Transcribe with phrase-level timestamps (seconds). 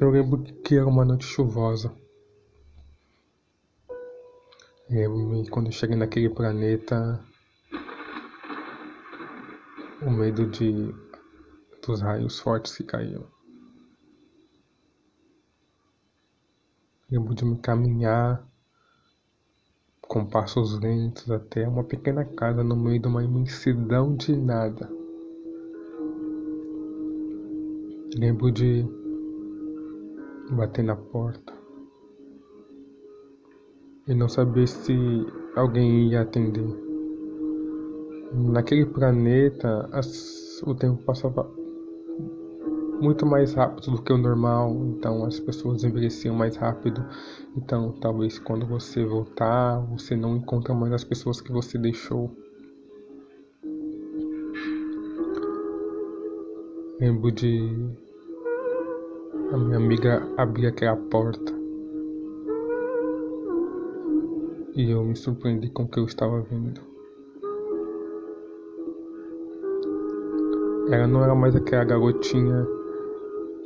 [0.00, 1.92] Eu lembro que era uma noite chuvosa.
[4.88, 7.20] Lembro-me quando eu cheguei naquele planeta,
[10.00, 10.94] o medo de
[11.84, 13.26] dos raios fortes que caíam.
[17.10, 18.46] Lembro de me caminhar
[20.02, 24.88] com passos lentos até uma pequena casa no meio de uma imensidão de nada.
[28.14, 28.97] Lembro de
[30.50, 31.52] bater na porta
[34.08, 34.96] e não saber se
[35.54, 36.66] alguém ia atender.
[38.32, 41.48] Naquele planeta, as, o tempo passava
[43.00, 47.04] muito mais rápido do que o normal, então as pessoas envelheciam mais rápido.
[47.56, 52.34] Então, talvez quando você voltar, você não encontra mais as pessoas que você deixou.
[57.00, 58.07] Lembro de
[59.52, 61.58] a minha amiga abrir aquela porta
[64.74, 66.80] e eu me surpreendi com o que eu estava vendo.
[70.92, 72.66] Ela não era mais aquela garotinha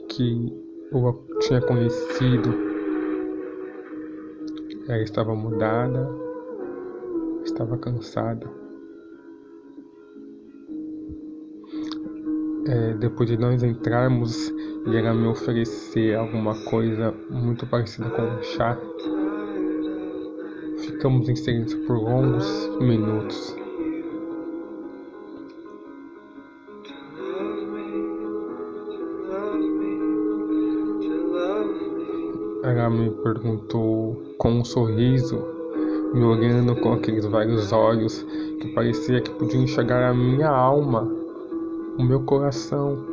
[0.09, 0.53] que
[0.93, 2.55] eu tinha conhecido.
[4.89, 6.09] Ela estava mudada,
[7.45, 8.62] estava cansada.
[12.73, 14.49] É, depois de nós entrarmos
[14.87, 18.79] e ela me oferecer alguma coisa muito parecida com um chá,
[20.79, 23.55] ficamos em silêncio por longos minutos.
[32.65, 35.45] Ela me perguntou com um sorriso,
[36.15, 38.27] me olhando com aqueles vários olhos
[38.63, 41.22] que parecia que podiam enxergar a minha alma,
[41.99, 43.05] o meu coração.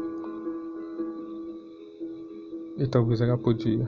[2.77, 3.87] E talvez ela podia.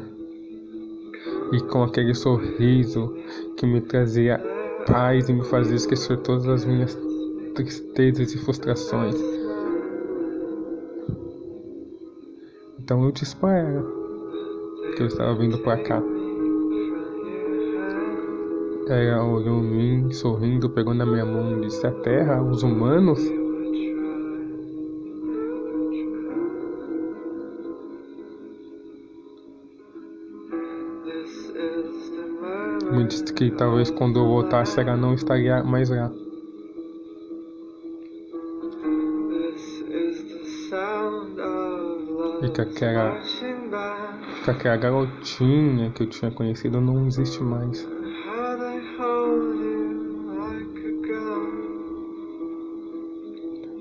[1.53, 3.13] E com aquele sorriso
[3.57, 4.41] que me trazia
[4.85, 6.97] paz e me fazia esquecer todas as minhas
[7.55, 9.15] tristezas e frustrações.
[12.79, 13.85] Então eu disse para ela
[14.95, 16.03] que eu estava vindo para cá.
[18.87, 23.40] Ela olhou em mim, sorrindo, pegou na minha mão e disse: A Terra, os humanos.
[32.91, 36.11] Me disse que talvez quando eu voltasse ela não estaria mais lá.
[42.41, 43.17] E que aquela
[44.43, 47.87] que aquela garotinha que eu tinha conhecido não existe mais.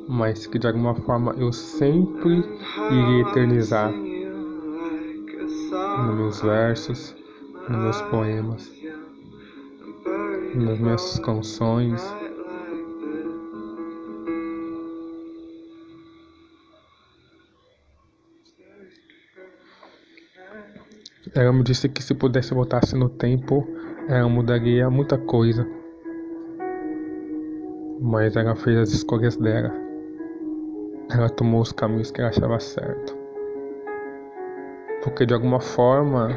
[0.08, 2.44] Mas que de alguma forma eu sempre
[2.90, 3.92] iria eternizar
[5.98, 7.16] nos meus versos,
[7.68, 8.79] nos meus poemas,
[10.54, 12.02] nas minhas canções.
[21.34, 23.66] Ela me disse que se pudesse voltasse no tempo,
[24.08, 25.66] ela mudaria muita coisa.
[28.00, 29.72] Mas ela fez as escolhas dela.
[31.10, 33.16] Ela tomou os caminhos que ela achava certo.
[35.04, 36.36] Porque de alguma forma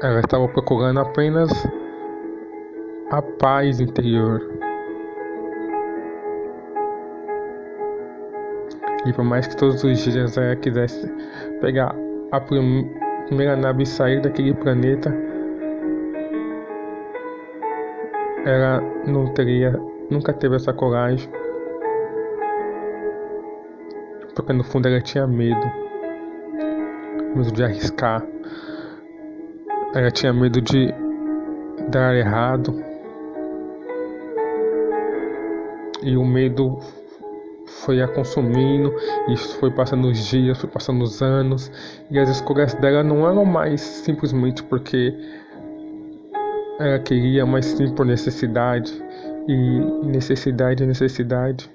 [0.00, 1.50] ela estava procurando apenas
[3.18, 4.42] a paz interior.
[9.06, 11.06] E por mais que todos os dias ela quisesse
[11.60, 11.94] pegar
[12.32, 15.14] a primeira nave sair daquele planeta,
[18.44, 21.30] ela não teria, nunca teve essa coragem,
[24.34, 25.70] porque no fundo ela tinha medo,
[27.36, 28.26] medo de arriscar,
[29.94, 30.92] ela tinha medo de
[31.90, 32.83] dar errado,
[36.02, 36.78] e o medo
[37.66, 38.94] foi a consumindo,
[39.28, 41.70] e foi passando os dias, foi passando os anos,
[42.10, 45.14] e as escolhas dela não eram mais simplesmente porque
[46.78, 48.92] ela queria, mas sim por necessidade,
[49.48, 51.70] e necessidade é necessidade.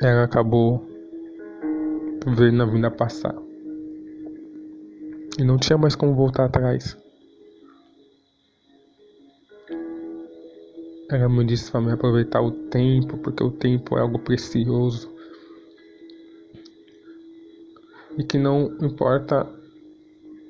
[0.00, 0.86] Ela acabou
[2.26, 3.34] vendo a vida passar.
[5.38, 7.03] E não tinha mais como voltar atrás.
[11.14, 15.08] Era me disso para me aproveitar o tempo, porque o tempo é algo precioso.
[18.18, 19.48] E que não importa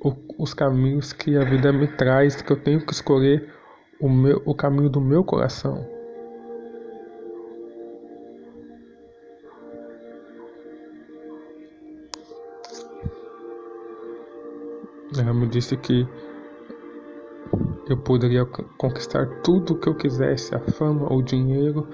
[0.00, 3.52] o, os caminhos que a vida me traz, que eu tenho que escolher
[4.00, 5.86] o, meu, o caminho do meu coração.
[15.14, 16.08] Ela me disse que
[17.88, 18.44] eu poderia
[18.78, 21.86] conquistar tudo o que eu quisesse, a fama, o dinheiro,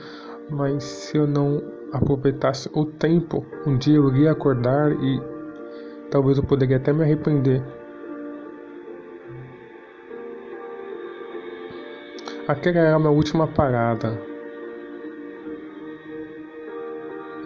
[0.51, 1.61] mas se eu não
[1.93, 5.21] aproveitasse o tempo, um dia eu iria acordar e
[6.11, 7.63] talvez eu poderia até me arrepender.
[12.47, 14.21] Aquela era a minha última parada.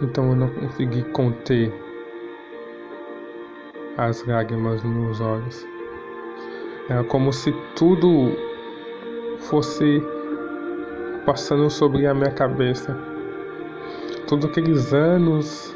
[0.01, 1.73] Então eu não consegui conter
[3.97, 5.74] as lágrimas nos olhos.
[6.87, 8.31] Era como se tudo
[9.39, 10.03] fosse
[11.25, 12.95] passando sobre a minha cabeça.
[14.27, 15.75] Todos aqueles anos,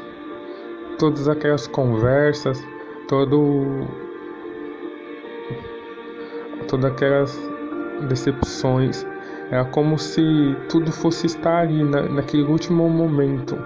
[0.98, 2.64] todas aquelas conversas,
[3.08, 3.86] todo
[6.68, 7.50] todas aquelas
[8.08, 9.04] decepções.
[9.50, 10.22] Era como se
[10.68, 13.58] tudo fosse estar ali na, naquele último momento.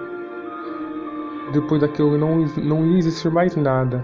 [1.53, 4.03] Depois daquilo não, não ia existir mais nada.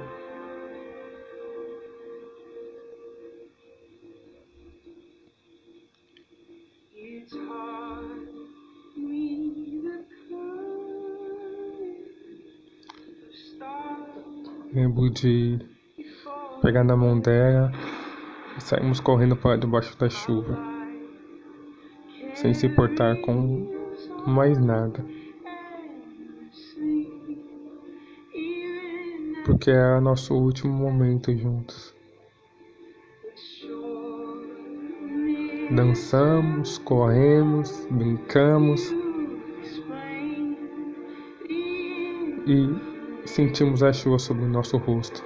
[14.81, 15.59] Lembro de
[16.59, 17.71] pegar na mão dela
[18.57, 20.57] e saímos correndo para debaixo da chuva,
[22.33, 23.71] sem se importar com
[24.25, 25.05] mais nada.
[29.45, 31.95] Porque era nosso último momento juntos.
[35.75, 38.81] Dançamos, corremos, brincamos
[42.47, 42.90] e
[43.25, 45.23] sentimos a chuva sobre nosso rosto.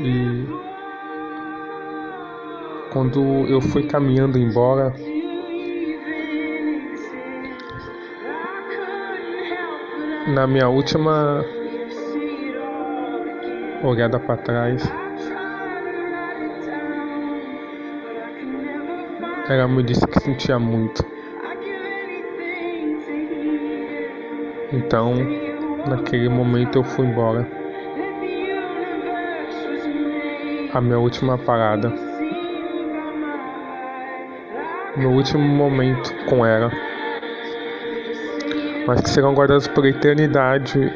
[0.00, 0.46] E
[2.92, 4.94] quando eu fui caminhando embora,
[10.28, 11.44] na minha última
[13.82, 14.82] olhada para trás,
[19.48, 21.13] ela me disse que sentia muito.
[24.74, 25.14] Então,
[25.88, 27.46] naquele momento eu fui embora.
[30.72, 31.92] A minha última parada.
[34.96, 36.72] Meu último momento com ela.
[38.84, 40.92] Mas que serão guardados por eternidade.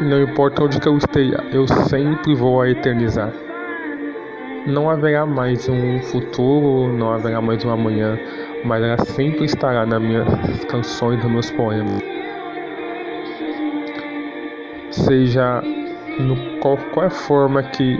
[0.00, 3.34] Não importa onde que eu esteja, eu sempre vou a eternizar.
[4.66, 8.18] Não haverá mais um futuro, não haverá mais um amanhã,
[8.64, 12.19] mas ela sempre estará nas minhas canções, nos meus poemas
[14.90, 15.62] seja
[16.18, 17.98] no qualquer forma que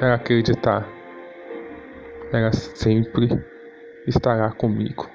[0.00, 0.86] ela acreditar,
[2.32, 3.28] ela sempre
[4.06, 5.10] estará comigo.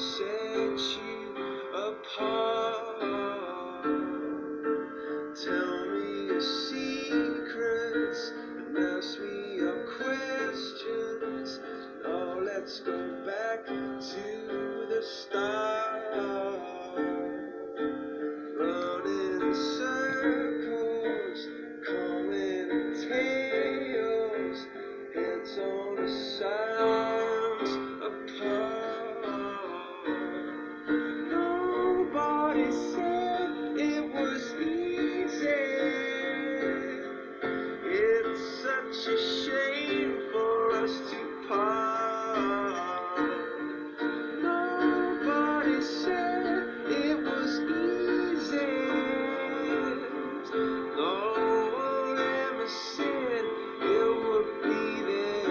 [0.00, 1.09] Set